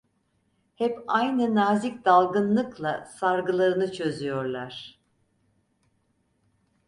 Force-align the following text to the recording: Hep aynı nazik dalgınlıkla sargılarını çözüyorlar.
Hep 0.75 0.99
aynı 1.07 1.55
nazik 1.55 2.05
dalgınlıkla 2.05 3.05
sargılarını 3.05 3.91
çözüyorlar. 3.91 4.99